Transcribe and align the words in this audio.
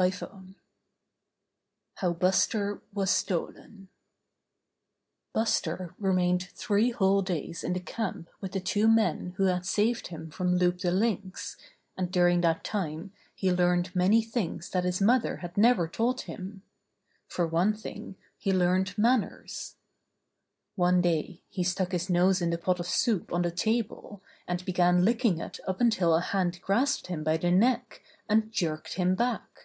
STORY 0.00 0.46
V 0.46 0.54
How 1.96 2.12
Buster 2.12 2.80
Was 2.94 3.10
Stolen 3.10 3.88
Buster 5.32 5.92
remained 5.98 6.44
three 6.54 6.92
whole 6.92 7.20
days 7.20 7.64
in 7.64 7.72
the 7.72 7.80
camp 7.80 8.30
with 8.40 8.52
the 8.52 8.60
two 8.60 8.86
men 8.86 9.34
who 9.38 9.46
had 9.46 9.66
saved 9.66 10.06
him 10.06 10.30
from 10.30 10.56
Loup 10.56 10.78
the 10.78 10.92
Lynx, 10.92 11.56
and 11.96 12.12
during 12.12 12.42
that 12.42 12.62
time 12.62 13.12
he 13.34 13.50
learned 13.50 13.92
many 13.96 14.22
things 14.22 14.70
that 14.70 14.84
his 14.84 15.00
mother 15.00 15.38
had 15.38 15.56
never 15.58 15.88
taught 15.88 16.20
him. 16.20 16.62
For 17.26 17.44
one 17.44 17.74
thing 17.74 18.14
he 18.38 18.52
learned 18.52 18.96
man 18.96 19.22
ners. 19.22 19.74
One 20.76 21.00
day 21.00 21.42
he 21.48 21.64
stuck 21.64 21.90
his 21.90 22.08
nose 22.08 22.40
in 22.40 22.50
the 22.50 22.58
pot 22.58 22.78
of 22.78 22.86
soup 22.86 23.32
on 23.32 23.42
the 23.42 23.50
table 23.50 24.22
and 24.46 24.64
began 24.64 25.04
licking 25.04 25.40
it 25.40 25.58
up 25.66 25.80
until 25.80 26.14
a 26.14 26.20
hand 26.20 26.60
grasped 26.62 27.08
him 27.08 27.24
by 27.24 27.36
the 27.36 27.50
neck, 27.50 28.00
and 28.28 28.52
jerked 28.52 28.94
him 28.94 29.16
back. 29.16 29.64